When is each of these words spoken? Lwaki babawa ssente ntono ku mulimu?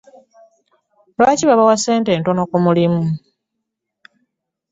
Lwaki 1.17 1.43
babawa 1.49 1.75
ssente 1.79 2.11
ntono 2.17 2.43
ku 2.51 2.57
mulimu? 2.65 3.01